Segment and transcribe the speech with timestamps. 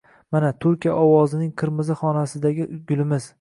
[0.35, 3.29] Mana, Turkiya ovozining qirmizi xonasidagi gulimiz!